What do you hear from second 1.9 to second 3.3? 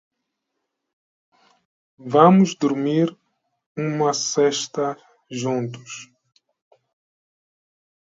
Vamos dormir